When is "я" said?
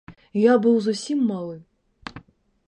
0.43-0.53